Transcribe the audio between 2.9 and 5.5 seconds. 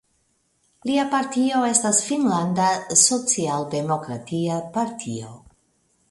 Socialdemokratia Partio.